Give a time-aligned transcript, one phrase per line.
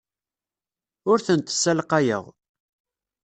[1.11, 2.23] Ur tent-ssalqayeɣ.